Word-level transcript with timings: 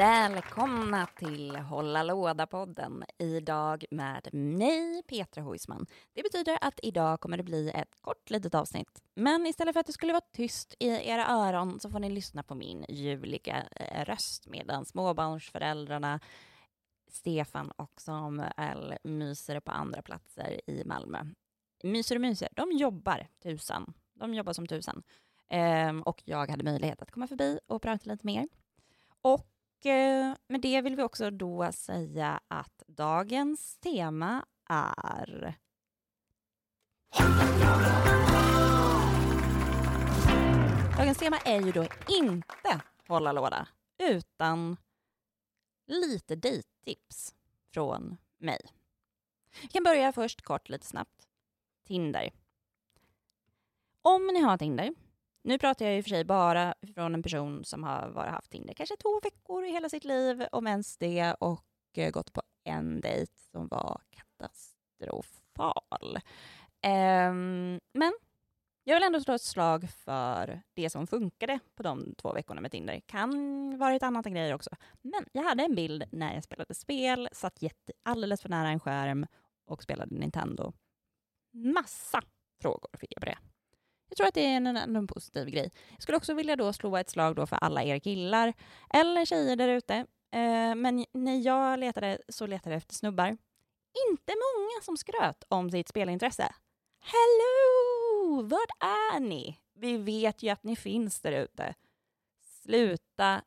Välkomna 0.00 1.06
till 1.06 1.56
Hålla 1.56 2.02
låda-podden. 2.02 3.04
Idag 3.18 3.84
med 3.90 4.28
mig, 4.34 5.02
Petra 5.02 5.42
Huisman. 5.42 5.86
Det 6.12 6.22
betyder 6.22 6.58
att 6.60 6.80
idag 6.82 7.20
kommer 7.20 7.36
det 7.36 7.42
bli 7.42 7.70
ett 7.70 8.00
kort 8.00 8.30
litet 8.30 8.54
avsnitt. 8.54 9.02
Men 9.14 9.46
istället 9.46 9.72
för 9.72 9.80
att 9.80 9.86
det 9.86 9.92
skulle 9.92 10.12
vara 10.12 10.24
tyst 10.32 10.74
i 10.78 10.88
era 10.88 11.26
öron 11.26 11.80
så 11.80 11.90
får 11.90 11.98
ni 11.98 12.10
lyssna 12.10 12.42
på 12.42 12.54
min 12.54 12.84
ljuvliga 12.88 13.64
eh, 13.76 14.04
röst 14.04 14.46
medan 14.46 14.84
småbarnsföräldrarna 14.84 16.20
Stefan 17.08 17.70
och 17.70 18.00
Samuel 18.00 18.94
myser 19.04 19.60
på 19.60 19.70
andra 19.70 20.02
platser 20.02 20.60
i 20.66 20.84
Malmö. 20.84 21.26
Myser 21.82 22.14
och 22.14 22.20
myser, 22.20 22.48
de 22.52 22.72
jobbar 22.72 23.28
tusan. 23.42 23.94
De 24.14 24.34
jobbar 24.34 24.52
som 24.52 24.66
tusan. 24.66 25.02
Ehm, 25.48 26.02
och 26.02 26.22
jag 26.24 26.50
hade 26.50 26.64
möjlighet 26.64 27.02
att 27.02 27.10
komma 27.10 27.26
förbi 27.26 27.58
och 27.66 27.82
prata 27.82 28.10
lite 28.10 28.26
mer. 28.26 28.48
Och 29.22 29.46
med 30.46 30.60
det 30.62 30.80
vill 30.80 30.96
vi 30.96 31.02
också 31.02 31.30
då 31.30 31.72
säga 31.72 32.40
att 32.48 32.82
dagens 32.86 33.78
tema 33.78 34.44
är 34.68 35.58
Dagens 40.96 41.18
tema 41.18 41.38
är 41.38 41.60
ju 41.60 41.72
då 41.72 41.86
inte 42.08 42.80
hålla 43.06 43.32
låda, 43.32 43.68
utan 43.98 44.76
lite 45.86 46.36
dejttips 46.36 47.34
från 47.74 48.16
mig. 48.38 48.60
Vi 49.62 49.68
kan 49.68 49.84
börja 49.84 50.12
först 50.12 50.42
kort, 50.42 50.68
lite 50.68 50.86
snabbt. 50.86 51.28
Tinder. 51.86 52.30
Om 54.02 54.26
ni 54.26 54.40
har 54.40 54.58
Tinder, 54.58 54.94
nu 55.42 55.58
pratar 55.58 55.86
jag 55.86 55.98
i 55.98 56.00
och 56.00 56.04
för 56.04 56.08
sig 56.08 56.24
bara 56.24 56.74
från 56.94 57.14
en 57.14 57.22
person 57.22 57.64
som 57.64 57.84
har 57.84 58.10
bara 58.10 58.30
haft 58.30 58.50
Tinder 58.50 58.74
kanske 58.74 58.96
två 58.96 59.20
veckor 59.20 59.64
i 59.64 59.70
hela 59.70 59.88
sitt 59.88 60.04
liv, 60.04 60.46
om 60.52 60.66
ens 60.66 60.96
det, 60.96 61.34
och 61.34 61.64
eh, 61.96 62.10
gått 62.10 62.32
på 62.32 62.42
en 62.64 63.00
dejt 63.00 63.32
som 63.52 63.68
var 63.68 64.00
katastrofal. 64.10 66.18
Um, 66.86 67.80
men 67.92 68.12
jag 68.84 68.96
vill 68.96 69.02
ändå 69.02 69.20
slå 69.20 69.34
ett 69.34 69.42
slag 69.42 69.90
för 69.90 70.62
det 70.74 70.90
som 70.90 71.06
funkade 71.06 71.58
på 71.74 71.82
de 71.82 72.14
två 72.14 72.32
veckorna 72.32 72.60
med 72.60 72.70
Tinder. 72.70 73.00
Kan 73.06 73.78
varit 73.78 74.02
annat 74.02 74.26
än 74.26 74.34
grejer 74.34 74.54
också. 74.54 74.70
Men 75.02 75.26
jag 75.32 75.42
hade 75.42 75.62
en 75.62 75.74
bild 75.74 76.04
när 76.12 76.34
jag 76.34 76.44
spelade 76.44 76.74
spel, 76.74 77.28
satt 77.32 77.62
jätte, 77.62 77.92
alldeles 78.02 78.42
för 78.42 78.48
nära 78.48 78.68
en 78.68 78.80
skärm 78.80 79.26
och 79.66 79.82
spelade 79.82 80.14
Nintendo. 80.14 80.72
Massa 81.52 82.22
frågor 82.62 82.90
fick 82.98 83.12
jag 83.12 83.20
på 83.20 83.26
det. 83.26 83.49
Jag 84.10 84.16
tror 84.16 84.26
att 84.26 84.34
det 84.34 84.46
är 84.46 84.56
en, 84.56 84.66
en, 84.66 84.96
en 84.96 85.06
positiv 85.06 85.46
grej. 85.46 85.70
Jag 85.90 86.02
skulle 86.02 86.16
också 86.16 86.34
vilja 86.34 86.56
då 86.56 86.72
slå 86.72 86.96
ett 86.96 87.10
slag 87.10 87.36
då 87.36 87.46
för 87.46 87.56
alla 87.56 87.82
er 87.82 87.98
killar 87.98 88.52
eller 88.94 89.24
tjejer 89.24 89.56
där 89.56 89.68
ute. 89.68 89.94
Eh, 90.32 90.74
men 90.74 91.06
när 91.12 91.46
jag 91.46 91.78
letade 91.78 92.18
så 92.28 92.46
letade 92.46 92.74
jag 92.74 92.78
efter 92.78 92.94
snubbar. 92.94 93.36
Inte 94.10 94.32
många 94.32 94.82
som 94.82 94.96
skröt 94.96 95.44
om 95.48 95.70
sitt 95.70 95.88
spelintresse. 95.88 96.54
Hello! 97.00 98.42
Vart 98.42 98.70
är 98.80 99.20
ni? 99.20 99.58
Vi 99.74 99.96
vet 99.96 100.42
ju 100.42 100.48
att 100.48 100.62
ni 100.62 100.76
finns 100.76 101.20
där 101.20 101.32
ute. 101.32 101.74
Sluta 102.62 103.42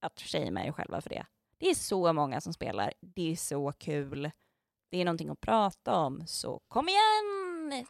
att 0.00 0.20
shamea 0.20 0.66
er 0.66 0.72
själva 0.72 1.00
för 1.00 1.10
det. 1.10 1.26
Det 1.58 1.70
är 1.70 1.74
så 1.74 2.12
många 2.12 2.40
som 2.40 2.52
spelar. 2.52 2.92
Det 3.00 3.32
är 3.32 3.36
så 3.36 3.72
kul. 3.72 4.30
Det 4.90 5.00
är 5.00 5.04
någonting 5.04 5.28
att 5.28 5.40
prata 5.40 5.94
om, 5.94 6.26
så 6.26 6.60
kom 6.68 6.88
igen! 6.88 7.37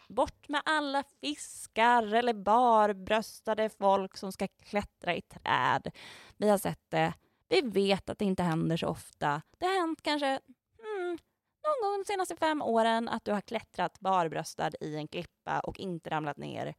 Bort 0.08 0.48
med 0.48 0.62
alla 0.64 1.04
fiskar 1.20 2.14
eller 2.14 2.34
barbröstade 2.34 3.68
folk 3.68 4.16
som 4.16 4.32
ska 4.32 4.48
klättra 4.48 5.14
i 5.14 5.22
träd. 5.22 5.90
Vi 6.36 6.48
har 6.48 6.58
sett 6.58 6.90
det. 6.90 7.14
Vi 7.48 7.60
vet 7.60 8.10
att 8.10 8.18
det 8.18 8.24
inte 8.24 8.42
händer 8.42 8.76
så 8.76 8.86
ofta. 8.88 9.42
Det 9.58 9.66
har 9.66 9.80
hänt 9.80 10.02
kanske 10.02 10.26
mm, 10.26 11.18
någon 11.64 11.82
gång 11.82 11.98
de 11.98 12.04
senaste 12.04 12.36
fem 12.36 12.62
åren 12.62 13.08
att 13.08 13.24
du 13.24 13.32
har 13.32 13.40
klättrat 13.40 14.00
barbröstad 14.00 14.70
i 14.80 14.96
en 14.96 15.08
klippa 15.08 15.60
och 15.60 15.78
inte 15.78 16.10
ramlat 16.10 16.36
ner. 16.36 16.74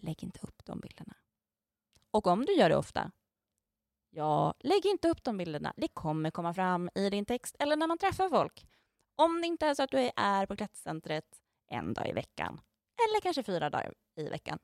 Lägg 0.00 0.22
inte 0.22 0.40
upp 0.42 0.64
de 0.64 0.80
bilderna. 0.80 1.16
Och 2.10 2.26
om 2.26 2.44
du 2.44 2.52
gör 2.52 2.68
det 2.68 2.76
ofta, 2.76 3.10
ja, 4.10 4.54
lägg 4.58 4.86
inte 4.86 5.08
upp 5.08 5.24
de 5.24 5.36
bilderna. 5.36 5.74
Det 5.76 5.88
kommer 5.88 6.30
komma 6.30 6.54
fram 6.54 6.90
i 6.94 7.10
din 7.10 7.24
text 7.24 7.56
eller 7.58 7.76
när 7.76 7.86
man 7.86 7.98
träffar 7.98 8.28
folk. 8.28 8.66
Om 9.16 9.40
det 9.40 9.46
inte 9.46 9.66
är 9.66 9.74
så 9.74 9.82
att 9.82 9.90
du 9.90 10.10
är 10.16 10.46
på 10.46 10.56
klättercentret 10.56 11.43
en 11.74 11.94
dag 11.94 12.08
i 12.08 12.12
veckan, 12.12 12.60
eller 12.96 13.20
kanske 13.20 13.42
fyra 13.42 13.70
dagar 13.70 13.94
i 14.16 14.28
veckan. 14.28 14.58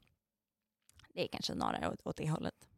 Det 1.08 1.24
är 1.24 1.28
kanske 1.28 1.52
snarare 1.52 1.88
åt, 1.88 2.06
åt 2.06 2.16
det 2.16 2.30
hållet. 2.30 2.68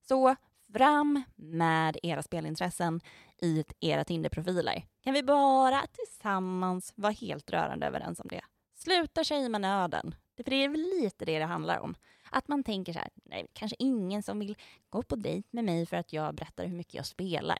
Så 0.00 0.36
fram 0.72 1.22
med 1.36 1.98
era 2.02 2.22
spelintressen 2.22 3.00
i 3.38 3.64
era 3.80 4.04
Tinder-profiler. 4.04 4.86
Kan 5.00 5.14
vi 5.14 5.22
bara 5.22 5.86
tillsammans 5.86 6.92
vara 6.96 7.12
helt 7.12 7.50
rörande 7.50 7.86
överens 7.86 8.20
om 8.20 8.28
det? 8.28 8.40
Sluta 8.74 9.24
tjejma 9.24 9.58
nöden. 9.58 10.14
För 10.36 10.44
det 10.44 10.56
är 10.56 10.68
väl 10.68 10.80
lite 10.80 11.24
det 11.24 11.38
det 11.38 11.44
handlar 11.44 11.78
om. 11.78 11.94
Att 12.30 12.48
man 12.48 12.64
tänker 12.64 12.92
så 12.92 12.98
här, 12.98 13.10
nej, 13.14 13.46
kanske 13.52 13.76
ingen 13.78 14.22
som 14.22 14.38
vill 14.38 14.56
gå 14.88 15.02
på 15.02 15.16
dejt 15.16 15.48
med 15.50 15.64
mig 15.64 15.86
för 15.86 15.96
att 15.96 16.12
jag 16.12 16.34
berättar 16.34 16.66
hur 16.66 16.76
mycket 16.76 16.94
jag 16.94 17.06
spelar. 17.06 17.58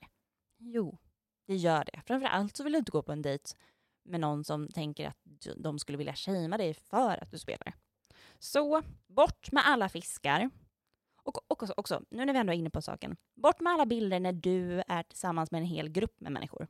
Jo, 0.59 0.99
det 1.47 1.57
gör 1.57 1.85
det. 1.93 2.03
Framför 2.07 2.27
allt 2.27 2.57
så 2.57 2.65
vill 2.65 2.73
du 2.73 2.79
inte 2.79 2.93
gå 2.93 3.03
på 3.03 3.13
en 3.13 3.23
dejt 3.23 3.55
med 4.05 4.21
någon 4.21 4.45
som 4.45 4.69
tänker 4.69 5.09
att 5.09 5.47
de 5.57 5.79
skulle 5.79 5.99
vilja 5.99 6.15
shamea 6.15 6.59
dig 6.59 6.75
för 6.75 7.23
att 7.23 7.31
du 7.31 7.39
spelar. 7.39 7.75
Så 8.39 8.83
bort 9.07 9.53
med 9.53 9.67
alla 9.67 9.89
fiskar. 9.89 10.51
Och 11.23 11.53
också, 11.53 11.75
också, 11.77 12.03
nu 12.11 12.25
när 12.25 12.33
vi 12.33 12.39
ändå 12.39 12.53
är 12.53 12.57
inne 12.57 12.71
på 12.71 12.83
saken, 12.83 13.17
bort 13.35 13.61
med 13.61 13.73
alla 13.73 13.87
bilder 13.87 14.21
när 14.21 14.33
du 14.33 14.83
är 14.89 15.03
tillsammans 15.03 15.51
med 15.51 15.59
en 15.59 15.67
hel 15.67 15.89
grupp 15.89 16.21
med 16.21 16.33
människor. 16.33 16.67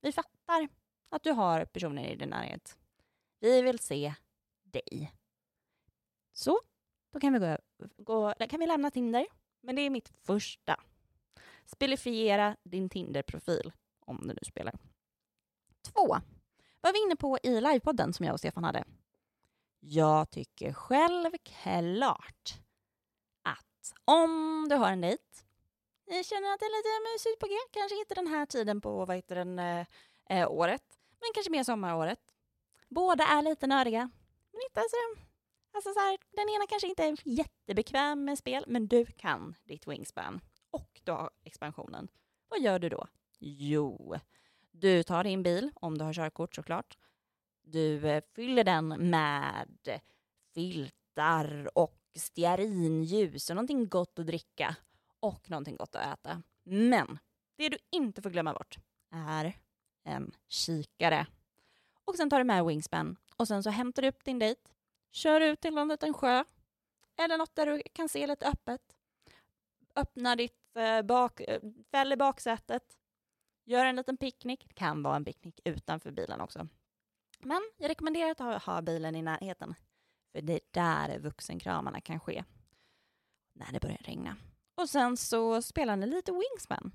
Vi 0.00 0.12
fattar 0.12 0.68
att 1.10 1.22
du 1.22 1.30
har 1.30 1.64
personer 1.64 2.06
i 2.06 2.16
din 2.16 2.28
närhet. 2.28 2.78
Vi 3.40 3.62
vill 3.62 3.78
se 3.78 4.14
dig. 4.62 5.12
Så, 6.32 6.60
då 7.12 7.20
kan 7.20 7.32
vi, 7.32 7.38
gå, 7.38 7.58
gå, 7.96 8.34
kan 8.48 8.60
vi 8.60 8.66
lämna 8.66 8.90
Tinder. 8.90 9.26
Men 9.60 9.76
det 9.76 9.82
är 9.82 9.90
mitt 9.90 10.08
första. 10.08 10.80
Spelifiera 11.64 12.56
din 12.62 12.88
Tinder-profil 12.88 13.72
om 14.00 14.20
du 14.20 14.28
nu 14.28 14.40
spelar. 14.42 14.74
Två. 15.98 16.16
Vad 16.80 16.92
vi 16.92 17.02
inne 17.02 17.16
på 17.16 17.38
i 17.42 17.60
livepodden 17.60 18.12
som 18.12 18.26
jag 18.26 18.32
och 18.32 18.38
Stefan 18.38 18.64
hade. 18.64 18.84
Jag 19.80 20.30
tycker 20.30 20.72
självklart 20.72 22.54
att 23.42 23.92
om 24.04 24.66
du 24.70 24.76
har 24.76 24.92
en 24.92 25.00
dejt, 25.00 25.22
ni 26.06 26.24
känner 26.24 26.52
att 26.52 26.60
det 26.60 26.66
är 26.66 26.78
lite 26.78 27.12
mysigt 27.14 27.40
på 27.40 27.46
G, 27.46 27.54
kanske 27.70 27.98
inte 27.98 28.14
den 28.14 28.26
här 28.26 28.46
tiden 28.46 28.80
på 28.80 29.04
vad 29.04 29.16
heter 29.16 29.34
den, 29.34 29.58
eh, 29.58 29.86
eh 30.30 30.50
året, 30.50 30.82
men 31.20 31.30
kanske 31.34 31.50
mer 31.50 31.64
sommaråret. 31.64 32.20
Båda 32.88 33.24
är 33.24 33.42
lite 33.42 33.66
nördiga, 33.66 34.10
men 34.52 34.60
inte 34.70 34.80
så, 34.80 35.20
alltså 35.74 35.92
så 35.92 36.00
här, 36.00 36.18
den 36.30 36.48
ena 36.48 36.66
kanske 36.66 36.88
inte 36.88 37.04
är 37.04 37.16
jättebekväm 37.24 38.24
med 38.24 38.38
spel, 38.38 38.64
men 38.66 38.88
du 38.88 39.06
kan 39.06 39.54
ditt 39.64 39.86
wingspan 39.86 40.40
och 40.70 41.00
du 41.04 41.12
har 41.12 41.30
expansionen. 41.44 42.08
Vad 42.48 42.60
gör 42.60 42.78
du 42.78 42.88
då? 42.88 43.06
Jo, 43.38 44.18
du 44.80 45.02
tar 45.02 45.24
din 45.24 45.42
bil, 45.42 45.70
om 45.74 45.98
du 45.98 46.04
har 46.04 46.12
körkort 46.12 46.54
såklart. 46.54 46.98
Du 47.62 48.08
eh, 48.08 48.22
fyller 48.34 48.64
den 48.64 49.10
med 49.10 50.00
filtar 50.54 51.78
och 51.78 52.00
stearinljus 52.14 53.50
och 53.50 53.56
någonting 53.56 53.88
gott 53.88 54.18
att 54.18 54.26
dricka 54.26 54.76
och 55.20 55.50
någonting 55.50 55.76
gott 55.76 55.94
att 55.94 56.18
äta. 56.18 56.42
Men 56.62 57.18
det 57.56 57.68
du 57.68 57.78
inte 57.90 58.22
får 58.22 58.30
glömma 58.30 58.52
bort 58.52 58.78
är 59.10 59.56
en 60.04 60.32
kikare. 60.48 61.26
Och 62.04 62.16
sen 62.16 62.30
tar 62.30 62.38
du 62.38 62.44
med 62.44 62.64
Wingspan 62.64 63.16
och 63.36 63.48
sen 63.48 63.62
så 63.62 63.70
hämtar 63.70 64.02
du 64.02 64.08
upp 64.08 64.24
din 64.24 64.38
dejt, 64.38 64.60
kör 65.10 65.40
ut 65.40 65.60
till 65.60 65.74
någon 65.74 65.88
liten 65.88 66.14
sjö 66.14 66.44
eller 67.16 67.38
något 67.38 67.54
där 67.54 67.66
du 67.66 67.82
kan 67.92 68.08
se 68.08 68.26
lite 68.26 68.46
öppet. 68.46 68.96
Öppna 69.96 70.36
ditt 70.36 70.76
eh, 70.76 71.02
bak, 71.02 71.40
eh, 71.40 71.60
fäll 71.90 72.12
i 72.12 72.16
baksätet, 72.16 72.97
Gör 73.68 73.86
en 73.86 73.96
liten 73.96 74.16
picknick. 74.16 74.64
Det 74.68 74.74
kan 74.74 75.02
vara 75.02 75.16
en 75.16 75.24
picknick 75.24 75.60
utanför 75.64 76.10
bilen 76.10 76.40
också. 76.40 76.68
Men 77.38 77.70
jag 77.76 77.90
rekommenderar 77.90 78.30
att 78.30 78.38
ha, 78.38 78.58
ha 78.58 78.82
bilen 78.82 79.16
i 79.16 79.22
närheten. 79.22 79.74
För 80.32 80.40
det 80.40 80.52
är 80.52 80.60
där 80.70 81.18
vuxenkramarna 81.18 82.00
kan 82.00 82.20
ske. 82.20 82.44
När 83.52 83.72
det 83.72 83.80
börjar 83.80 83.98
regna. 84.00 84.36
Och 84.74 84.90
sen 84.90 85.16
så 85.16 85.62
spelar 85.62 85.96
ni 85.96 86.06
lite 86.06 86.32
Wingsman. 86.32 86.92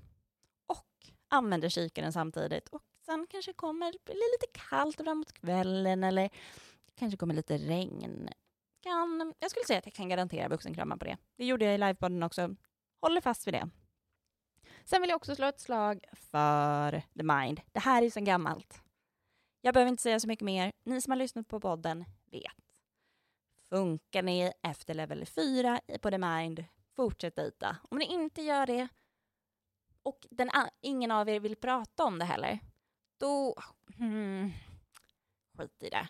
Och 0.66 1.10
använder 1.28 1.68
kikaren 1.68 2.12
samtidigt 2.12 2.68
och 2.68 2.82
sen 3.06 3.26
kanske 3.30 3.52
kommer 3.52 3.90
bli 4.04 4.14
lite 4.14 4.60
kallt 4.68 4.96
framåt 4.96 5.32
kvällen 5.32 6.04
eller 6.04 6.30
kanske 6.94 7.16
kommer 7.16 7.34
lite 7.34 7.58
regn. 7.58 8.28
Kan, 8.80 9.34
jag 9.38 9.50
skulle 9.50 9.64
säga 9.66 9.78
att 9.78 9.86
jag 9.86 9.94
kan 9.94 10.08
garantera 10.08 10.48
vuxenkramar 10.48 10.96
på 10.96 11.04
det. 11.04 11.16
Det 11.36 11.44
gjorde 11.44 11.64
jag 11.64 11.74
i 11.74 11.78
livepodden 11.78 12.22
också. 12.22 12.56
Håller 13.00 13.20
fast 13.20 13.46
vid 13.46 13.54
det. 13.54 13.70
Sen 14.84 15.00
vill 15.00 15.10
jag 15.10 15.16
också 15.16 15.34
slå 15.34 15.46
ett 15.46 15.60
slag 15.60 16.04
för 16.12 17.02
The 17.16 17.22
Mind. 17.22 17.60
Det 17.72 17.80
här 17.80 17.98
är 17.98 18.04
ju 18.04 18.10
så 18.10 18.20
gammalt. 18.20 18.82
Jag 19.60 19.74
behöver 19.74 19.88
inte 19.90 20.02
säga 20.02 20.20
så 20.20 20.28
mycket 20.28 20.44
mer. 20.44 20.72
Ni 20.84 21.00
som 21.00 21.10
har 21.10 21.16
lyssnat 21.16 21.48
på 21.48 21.60
podden 21.60 22.04
vet. 22.30 22.52
Funkar 23.68 24.22
ni 24.22 24.52
efter 24.62 24.94
level 24.94 25.26
4 25.26 25.80
på 26.02 26.10
The 26.10 26.18
Mind, 26.18 26.64
fortsätt 26.96 27.36
dejta. 27.36 27.76
Om 27.90 27.98
ni 27.98 28.04
inte 28.04 28.42
gör 28.42 28.66
det 28.66 28.88
och 30.02 30.26
den, 30.30 30.50
ingen 30.80 31.10
av 31.10 31.28
er 31.28 31.40
vill 31.40 31.56
prata 31.56 32.04
om 32.04 32.18
det 32.18 32.24
heller, 32.24 32.58
då... 33.18 33.54
Hmm, 33.96 34.52
skit 35.58 35.82
i 35.82 35.88
det. 35.90 36.08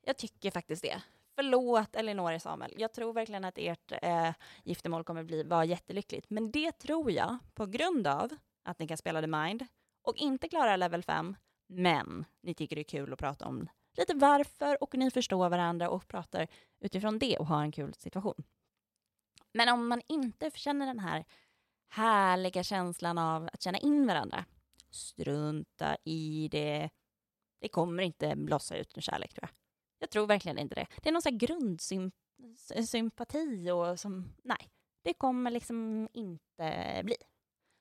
Jag 0.00 0.16
tycker 0.16 0.50
faktiskt 0.50 0.82
det. 0.82 1.02
Förlåt 1.36 1.96
Elinor 1.96 2.34
och 2.34 2.42
Samuel. 2.42 2.74
Jag 2.76 2.92
tror 2.92 3.12
verkligen 3.12 3.44
att 3.44 3.58
ert 3.58 3.92
eh, 4.02 4.30
giftermål 4.64 5.04
kommer 5.04 5.24
bli, 5.24 5.42
vara 5.42 5.64
jättelyckligt. 5.64 6.30
Men 6.30 6.50
det 6.50 6.72
tror 6.72 7.10
jag 7.10 7.38
på 7.54 7.66
grund 7.66 8.06
av 8.06 8.36
att 8.64 8.78
ni 8.78 8.88
kan 8.88 8.96
spela 8.96 9.20
The 9.20 9.26
Mind 9.26 9.66
och 10.02 10.16
inte 10.16 10.48
klara 10.48 10.76
level 10.76 11.02
5, 11.02 11.36
men 11.68 12.24
ni 12.42 12.54
tycker 12.54 12.76
det 12.76 12.82
är 12.82 12.84
kul 12.84 13.12
att 13.12 13.18
prata 13.18 13.46
om 13.46 13.68
lite 13.96 14.14
varför 14.14 14.82
och 14.82 14.94
ni 14.94 15.10
förstår 15.10 15.48
varandra 15.48 15.90
och 15.90 16.08
pratar 16.08 16.48
utifrån 16.80 17.18
det 17.18 17.38
och 17.38 17.46
har 17.46 17.62
en 17.62 17.72
kul 17.72 17.94
situation. 17.94 18.42
Men 19.52 19.68
om 19.68 19.88
man 19.88 20.02
inte 20.08 20.50
känner 20.54 20.86
den 20.86 20.98
här 20.98 21.24
härliga 21.88 22.62
känslan 22.62 23.18
av 23.18 23.48
att 23.52 23.62
känna 23.62 23.78
in 23.78 24.06
varandra, 24.06 24.44
strunta 24.90 25.96
i 26.04 26.48
det. 26.50 26.90
Det 27.60 27.68
kommer 27.68 28.02
inte 28.02 28.36
blossa 28.36 28.76
ut 28.76 28.96
en 28.96 29.02
kärlek 29.02 29.34
tror 29.34 29.48
jag. 29.50 29.65
Jag 29.98 30.10
tror 30.10 30.26
verkligen 30.26 30.58
inte 30.58 30.74
det. 30.74 30.86
Det 31.02 31.08
är 31.08 31.12
någon 31.12 31.22
sån 31.22 31.38
grundsympati 31.38 33.70
och 33.70 34.00
som, 34.00 34.34
nej, 34.44 34.70
det 35.02 35.14
kommer 35.14 35.50
liksom 35.50 36.08
inte 36.12 37.00
bli. 37.04 37.16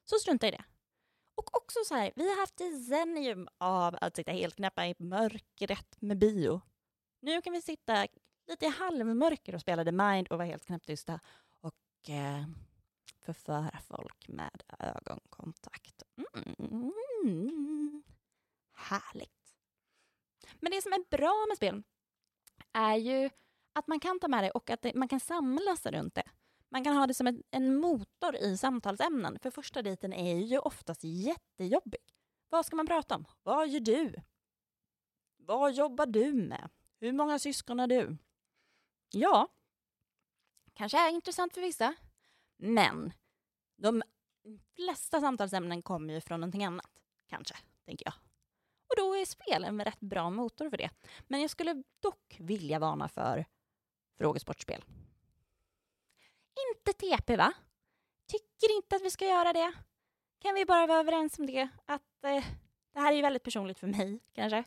Så 0.06 0.16
strunta 0.16 0.48
i 0.48 0.52
det. 0.52 0.64
Och 1.36 1.58
också 1.58 1.80
så 1.86 1.96
här, 1.96 2.12
vi 2.16 2.30
har 2.30 2.40
haft 2.40 2.58
decennium 2.58 3.48
av 3.58 3.98
att 4.02 4.16
sitta 4.16 4.32
helt 4.32 4.56
knäppa 4.56 4.88
i 4.88 4.96
mörkret 4.98 6.02
med 6.02 6.18
bio. 6.18 6.62
Nu 7.20 7.42
kan 7.42 7.54
vi 7.54 7.62
sitta 7.62 8.08
lite 8.48 8.66
i 8.66 8.70
halvmörker 8.70 9.56
och 9.56 9.62
spela 9.62 9.84
The 9.84 9.92
Mind 9.92 10.28
och 10.28 10.38
vara 10.38 10.48
helt 10.48 10.66
knäpptysta 10.66 11.20
och 11.62 12.10
eh, 12.10 12.46
förföra 13.22 13.80
folk 13.88 14.28
med 14.28 14.64
ögonkontakt. 14.80 16.04
Mm. 17.24 18.04
Härligt. 18.74 19.56
Men 20.60 20.72
det 20.72 20.82
som 20.82 20.94
är 20.94 21.10
bra 21.10 21.46
med 21.50 21.58
spel 21.58 21.84
är 22.76 22.96
ju 22.96 23.30
att 23.74 23.88
man 23.88 24.00
kan 24.00 24.20
ta 24.20 24.28
med 24.28 24.44
det 24.44 24.52
och 24.52 24.70
att 24.70 24.82
det, 24.82 24.96
man 24.96 25.08
kan 25.08 25.20
samlas 25.20 25.86
runt 25.86 26.16
det. 26.16 26.24
Man 26.70 26.84
kan 26.84 26.98
ha 26.98 27.08
det 27.08 27.14
som 27.14 27.28
en, 27.28 27.44
en 27.52 27.76
motor 27.76 28.36
i 28.36 28.58
samtalsämnen, 28.58 29.40
för 29.40 29.52
första 29.52 29.82
dejten 29.82 30.14
är 30.14 30.38
ju 30.38 30.60
oftast 30.60 31.04
jättejobbig. 31.04 32.02
Vad 32.50 32.66
ska 32.66 32.76
man 32.76 32.88
prata 32.88 33.16
om? 33.16 33.26
Vad 33.44 33.70
gör 33.70 33.80
du? 33.80 34.16
Vad 35.38 35.74
jobbar 35.74 36.06
du 36.06 36.34
med? 36.34 36.70
Hur 37.00 37.12
många 37.12 37.40
syskon 37.40 37.80
har 37.80 37.88
du? 37.88 38.18
Ja, 39.12 39.48
kanske 40.74 41.08
är 41.08 41.12
intressant 41.12 41.54
för 41.54 41.62
vissa, 41.62 41.96
men 42.58 43.14
de 43.78 44.04
flesta 44.76 45.22
samtalsämnen 45.22 45.82
kommer 45.82 46.14
ju 46.14 46.22
från 46.22 46.40
någonting 46.40 46.66
annat, 46.66 46.92
kanske, 47.30 47.56
tänker 47.86 48.06
jag. 48.06 48.25
Och 48.96 49.02
då 49.02 49.16
är 49.16 49.26
spel 49.26 49.64
en 49.64 49.84
rätt 49.84 50.00
bra 50.00 50.30
motor 50.30 50.70
för 50.70 50.78
det. 50.78 50.90
Men 51.28 51.42
jag 51.42 51.50
skulle 51.50 51.84
dock 52.00 52.38
vilja 52.40 52.80
varna 52.80 53.08
för 53.08 53.46
frågesportspel. 54.18 54.86
Inte 56.74 56.94
TP, 56.94 57.36
va? 57.36 57.54
Tycker 58.28 58.76
inte 58.76 58.96
att 58.96 59.02
vi 59.02 59.12
ska 59.12 59.26
göra 59.26 59.54
det. 59.54 59.74
Kan 60.40 60.56
vi 60.56 60.66
bara 60.66 60.88
vara 60.88 61.00
överens 61.00 61.40
om 61.40 61.46
det? 61.46 61.70
Att 61.86 62.24
eh, 62.24 62.46
det 62.94 63.00
här 63.00 63.12
är 63.12 63.16
ju 63.16 63.22
väldigt 63.22 63.44
personligt 63.44 63.80
för 63.80 63.88
mig, 63.88 64.20
kanske. 64.34 64.64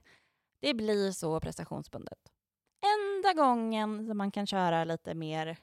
Det 0.60 0.74
blir 0.74 1.12
så 1.12 1.40
prestationsbundet. 1.40 2.32
Enda 2.96 3.32
gången 3.42 4.06
som 4.06 4.18
man 4.18 4.30
kan 4.30 4.46
köra 4.46 4.84
lite 4.84 5.14
mer 5.14 5.56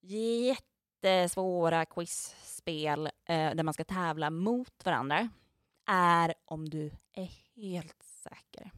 jättesvåra 0.00 1.86
quizspel 1.86 3.06
eh, 3.06 3.54
där 3.54 3.62
man 3.62 3.74
ska 3.74 3.84
tävla 3.84 4.30
mot 4.30 4.84
varandra 4.84 5.28
är 5.86 6.34
om 6.44 6.68
du 6.68 6.90
är 7.12 7.30
helt 7.54 8.02
säker. 8.02 8.70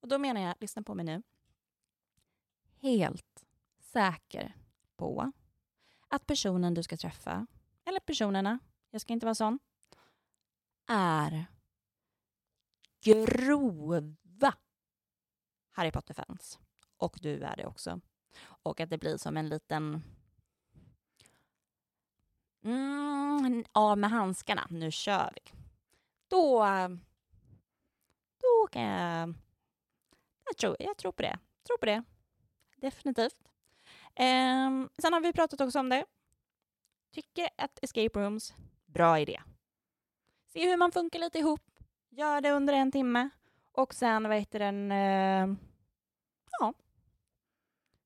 Och 0.00 0.08
då 0.08 0.18
menar 0.18 0.40
jag, 0.40 0.54
lyssna 0.60 0.82
på 0.82 0.94
mig 0.94 1.04
nu. 1.04 1.22
Helt 2.80 3.44
säker 3.78 4.56
på 4.96 5.32
att 6.08 6.26
personen 6.26 6.74
du 6.74 6.82
ska 6.82 6.96
träffa, 6.96 7.46
eller 7.84 8.00
personerna, 8.00 8.58
jag 8.90 9.00
ska 9.00 9.12
inte 9.12 9.26
vara 9.26 9.34
sån, 9.34 9.58
är 10.86 11.46
grova 13.00 14.54
Harry 15.70 15.92
Potter-fans. 15.92 16.58
Och 16.96 17.18
du 17.22 17.42
är 17.42 17.56
det 17.56 17.66
också. 17.66 18.00
Och 18.42 18.80
att 18.80 18.90
det 18.90 18.98
blir 18.98 19.16
som 19.16 19.36
en 19.36 19.48
liten 19.48 20.02
mm, 22.64 23.64
av 23.72 23.98
med 23.98 24.10
handskarna, 24.10 24.66
nu 24.70 24.90
kör 24.90 25.32
vi 25.34 25.59
då, 26.30 26.66
då 28.40 28.66
kan 28.72 28.82
jag... 28.82 29.34
Jag 30.44 30.56
tror, 30.56 30.76
jag 30.78 30.96
tror 30.96 31.12
på 31.12 31.22
det. 31.22 31.38
tror 31.66 31.78
på 31.78 31.86
det. 31.86 32.02
Definitivt. 32.76 33.36
Um, 34.18 34.90
sen 34.98 35.12
har 35.12 35.20
vi 35.20 35.32
pratat 35.32 35.60
också 35.60 35.78
om 35.78 35.88
det. 35.88 36.04
Tycker 37.12 37.48
att 37.56 37.78
escape 37.82 38.20
rooms, 38.20 38.54
bra 38.86 39.18
idé. 39.18 39.40
Se 40.46 40.70
hur 40.70 40.76
man 40.76 40.92
funkar 40.92 41.18
lite 41.18 41.38
ihop. 41.38 41.62
Gör 42.08 42.40
det 42.40 42.50
under 42.50 42.74
en 42.74 42.92
timme. 42.92 43.30
Och 43.72 43.94
sen, 43.94 44.28
vad 44.28 44.38
heter 44.38 44.58
den... 44.58 44.92
Uh, 44.92 45.56
ja, 46.60 46.74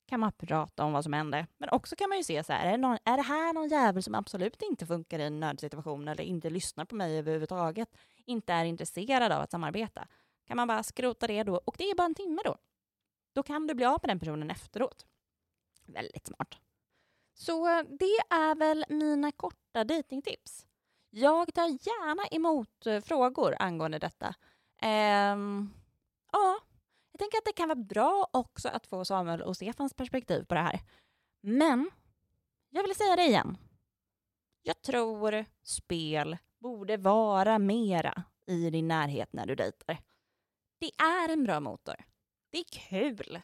kan 0.06 0.20
man 0.20 0.32
prata 0.32 0.84
om 0.84 0.92
vad 0.92 1.04
som 1.04 1.12
hände. 1.12 1.46
Men 1.58 1.68
också 1.68 1.96
kan 1.96 2.08
man 2.08 2.18
ju 2.18 2.24
se 2.24 2.44
så 2.44 2.52
här, 2.52 2.66
är 2.66 2.70
det, 2.70 2.76
någon, 2.76 2.98
är 3.04 3.16
det 3.16 3.22
här 3.22 3.52
någon 3.52 3.68
jävel 3.68 4.02
som 4.02 4.14
absolut 4.14 4.62
inte 4.62 4.86
funkar 4.86 5.18
i 5.18 5.22
en 5.22 5.40
nödsituation 5.40 6.08
eller 6.08 6.24
inte 6.24 6.50
lyssnar 6.50 6.84
på 6.84 6.94
mig 6.94 7.18
överhuvudtaget, 7.18 7.88
inte 8.26 8.52
är 8.52 8.64
intresserad 8.64 9.32
av 9.32 9.42
att 9.42 9.50
samarbeta? 9.50 10.08
Kan 10.46 10.56
man 10.56 10.68
bara 10.68 10.82
skrota 10.82 11.26
det 11.26 11.42
då? 11.42 11.60
Och 11.64 11.74
det 11.78 11.90
är 11.90 11.94
bara 11.94 12.04
en 12.04 12.14
timme 12.14 12.42
då. 12.44 12.56
Då 13.32 13.42
kan 13.42 13.66
du 13.66 13.74
bli 13.74 13.84
av 13.84 13.98
med 14.02 14.10
den 14.10 14.18
personen 14.18 14.50
efteråt. 14.50 15.06
Väldigt 15.86 16.26
smart. 16.26 16.58
Så 17.34 17.78
eh, 17.78 17.84
det 17.88 18.34
är 18.34 18.54
väl 18.54 18.84
mina 18.88 19.32
korta 19.32 19.84
dejtingtips. 19.84 20.66
Jag 21.10 21.54
tar 21.54 21.66
gärna 21.66 22.26
emot 22.26 22.86
eh, 22.86 23.00
frågor 23.00 23.56
angående 23.58 23.98
detta. 23.98 24.34
Ehm, 24.78 25.70
ja, 26.32 26.58
jag 27.12 27.18
tänker 27.18 27.38
att 27.38 27.44
det 27.44 27.52
kan 27.52 27.68
vara 27.68 27.84
bra 27.84 28.30
också 28.32 28.68
att 28.68 28.86
få 28.86 29.04
Samuel 29.04 29.42
och 29.42 29.56
Stefans 29.56 29.94
perspektiv 29.94 30.44
på 30.44 30.54
det 30.54 30.60
här. 30.60 30.80
Men 31.40 31.90
jag 32.70 32.82
vill 32.82 32.94
säga 32.94 33.16
det 33.16 33.24
igen. 33.26 33.58
Jag 34.62 34.82
tror 34.82 35.44
spel 35.62 36.36
borde 36.64 36.96
vara 36.96 37.58
mera 37.58 38.22
i 38.46 38.70
din 38.70 38.88
närhet 38.88 39.32
när 39.32 39.46
du 39.46 39.54
dejtar. 39.54 39.98
Det 40.78 40.90
är 40.98 41.28
en 41.28 41.44
bra 41.44 41.60
motor. 41.60 41.94
Det 42.50 42.58
är 42.58 42.64
kul. 42.64 43.40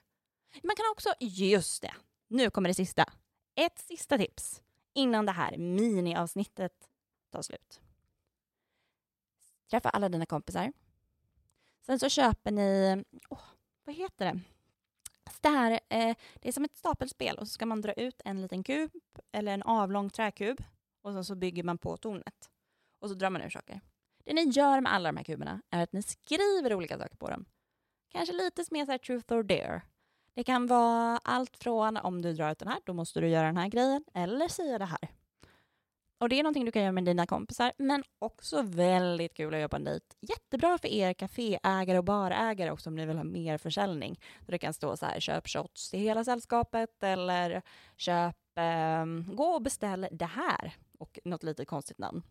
Man 0.63 0.77
kan 0.77 0.85
också, 0.93 1.15
just 1.21 1.83
det, 1.83 1.95
nu 2.29 2.51
kommer 2.51 2.69
det 2.69 2.75
sista. 2.75 3.13
Ett 3.55 3.79
sista 3.79 4.19
tips 4.19 4.63
innan 4.93 5.27
det 5.27 5.33
här 5.33 5.57
miniavsnittet 5.57 6.91
tar 7.31 7.43
slut. 7.43 7.81
Träffa 9.71 9.89
alla 9.89 10.09
dina 10.09 10.27
kompisar. 10.27 10.73
Sen 11.87 11.99
så 11.99 12.09
köper 12.09 12.51
ni, 12.51 13.05
oh, 13.29 13.43
vad 13.85 13.95
heter 13.95 14.25
det? 14.25 14.41
det, 15.41 15.49
här, 15.49 15.73
eh, 15.73 16.17
det 16.35 16.49
är 16.49 16.53
som 16.53 16.65
ett 16.65 16.77
stapelspel 16.77 17.39
och 17.39 17.49
så 17.49 17.53
ska 17.53 17.67
man 17.67 17.81
dra 17.81 17.93
ut 17.93 18.23
en 18.25 18.43
liten 18.43 18.63
kub 18.63 18.93
eller 19.33 19.53
en 19.53 19.63
avlång 19.63 20.11
träkub 20.11 20.65
och 21.03 21.13
sen 21.13 21.25
så 21.25 21.35
bygger 21.35 21.63
man 21.63 21.79
på 21.79 21.97
tornet. 21.97 22.50
Och 23.01 23.09
så 23.09 23.15
drar 23.15 23.31
man 23.31 23.43
ur 23.43 23.51
saker. 23.51 23.81
Det 24.25 24.33
ni 24.33 24.43
gör 24.43 24.81
med 24.81 24.95
alla 24.95 25.09
de 25.09 25.17
här 25.17 25.25
kuberna 25.25 25.63
är 25.71 25.83
att 25.83 25.93
ni 25.93 26.03
skriver 26.03 26.75
olika 26.75 26.99
saker 26.99 27.17
på 27.17 27.31
dem. 27.31 27.45
Kanske 28.13 28.35
lite 28.35 28.65
mer 28.71 28.85
så 28.85 28.91
här 28.91 28.99
truth 28.99 29.33
or 29.33 29.43
dare. 29.43 29.83
Det 30.35 30.45
kan 30.45 30.67
vara 30.67 31.19
allt 31.19 31.57
från 31.57 31.97
om 31.97 32.23
du 32.23 32.33
drar 32.33 32.53
ut 32.53 32.59
den 32.59 32.69
här, 32.69 32.79
då 32.85 32.93
måste 32.93 33.21
du 33.21 33.29
göra 33.29 33.47
den 33.47 33.57
här 33.57 33.69
grejen, 33.69 34.05
eller 34.15 34.49
säga 34.49 34.79
det 34.79 34.85
här. 34.85 35.09
Och 36.19 36.29
det 36.29 36.39
är 36.39 36.43
någonting 36.43 36.65
du 36.65 36.73
kan 36.73 36.83
göra 36.83 36.93
med 36.93 37.05
dina 37.05 37.27
kompisar, 37.27 37.73
men 37.79 38.05
också 38.19 38.63
väldigt 38.63 39.35
kul 39.35 39.55
att 39.55 39.61
göra 39.61 39.69
på 39.69 39.77
en 39.77 39.85
dejt. 39.85 40.07
Jättebra 40.21 40.79
för 40.79 40.89
er 40.89 41.13
kaféägare 41.13 41.99
och 41.99 42.05
barägare 42.05 42.71
också 42.71 42.91
om 42.91 42.97
ni 42.97 43.07
vill 43.07 43.17
ha 43.17 43.25
mer 43.25 43.59
försäljning. 43.59 44.21
Så 44.47 44.53
det 44.53 44.59
kan 44.59 44.75
stå 44.75 44.97
så 44.97 45.07
här, 45.07 45.21
köp 45.21 45.49
shots 45.49 45.91
till 45.91 46.01
hela 46.01 46.25
sällskapet 46.25 47.03
eller 47.03 47.63
köp, 47.97 48.37
eh, 48.59 49.35
gå 49.35 49.45
och 49.45 49.63
beställ 49.63 50.09
det 50.13 50.27
här 50.27 50.75
och 50.99 51.19
något 51.25 51.43
lite 51.43 51.65
konstigt 51.65 51.99
namn. 51.99 52.23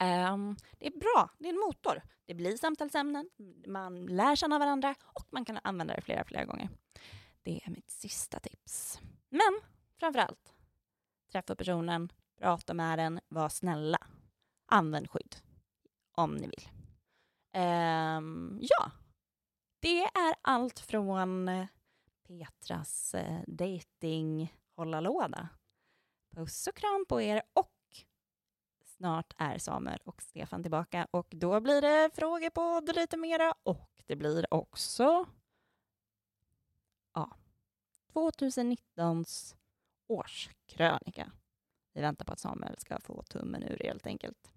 Um, 0.00 0.56
det 0.78 0.86
är 0.86 0.98
bra, 0.98 1.30
det 1.38 1.48
är 1.48 1.52
en 1.52 1.60
motor. 1.60 2.02
Det 2.26 2.34
blir 2.34 2.56
samtalsämnen, 2.56 3.30
man 3.66 4.06
lär 4.06 4.36
känna 4.36 4.58
varandra 4.58 4.94
och 5.04 5.26
man 5.30 5.44
kan 5.44 5.58
använda 5.64 5.94
det 5.94 6.00
flera, 6.00 6.24
flera 6.24 6.44
gånger. 6.44 6.68
Det 7.42 7.60
är 7.64 7.70
mitt 7.70 7.90
sista 7.90 8.40
tips. 8.40 9.00
Men 9.28 9.60
framför 9.98 10.20
allt, 10.20 10.54
träffa 11.32 11.56
personen, 11.56 12.12
prata 12.38 12.74
med 12.74 12.98
den, 12.98 13.20
var 13.28 13.48
snälla. 13.48 13.98
Använd 14.66 15.10
skydd 15.10 15.36
om 16.14 16.34
ni 16.34 16.46
vill. 16.46 16.68
Um, 17.62 18.58
ja, 18.62 18.90
det 19.80 20.02
är 20.02 20.34
allt 20.42 20.80
från 20.80 21.48
eh, 21.48 21.66
Petras 22.28 23.14
eh, 23.14 23.40
dating 23.46 24.54
hålla 24.76 25.00
låda. 25.00 25.48
Puss 26.36 26.66
och 26.66 26.76
kram 26.76 27.04
på 27.08 27.20
er 27.20 27.42
och 27.52 27.73
snart 29.04 29.34
är 29.38 29.58
Samuel 29.58 29.98
och 30.04 30.22
Stefan 30.22 30.62
tillbaka 30.62 31.06
och 31.10 31.26
då 31.30 31.60
blir 31.60 31.80
det 31.82 32.10
frågepodd 32.14 32.96
lite 32.96 33.16
mera 33.16 33.54
och 33.62 33.90
det 34.06 34.16
blir 34.16 34.54
också 34.54 35.26
ja, 37.14 37.36
2019s 38.14 39.56
årskrönika. 40.06 41.32
Vi 41.92 42.00
väntar 42.00 42.24
på 42.24 42.32
att 42.32 42.38
Samuel 42.38 42.78
ska 42.78 43.00
få 43.00 43.22
tummen 43.22 43.62
ur 43.62 43.80
helt 43.84 44.06
enkelt. 44.06 44.52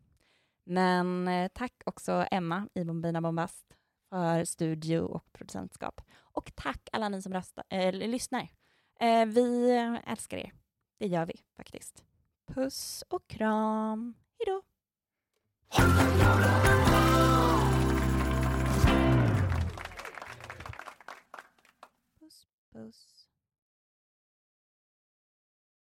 Men 0.64 1.28
eh, 1.28 1.48
tack 1.54 1.74
också 1.86 2.26
Emma 2.32 2.68
i 2.74 2.84
Bombina 2.84 3.22
Bombast 3.22 3.78
för 4.10 4.46
studio 4.46 5.00
och 5.00 5.34
producentskap. 5.34 6.02
Och 6.18 6.52
tack 6.56 6.90
alla 6.92 7.10
ni 7.10 7.22
som 7.22 7.34
röstar, 7.34 7.64
äh, 7.70 7.94
lyssnar. 7.94 8.48
Äh, 9.00 9.26
vi 9.26 9.72
älskar 10.06 10.38
er. 10.38 10.52
Det 11.00 11.08
gör 11.08 11.26
vi 11.26 11.42
faktiskt. 11.56 12.04
Puss 12.46 13.04
och 13.10 13.28
kram. 13.28 14.14
Hej 15.70 15.88
då! 16.20 16.28
Puss, 22.20 22.48
puss. 22.74 23.07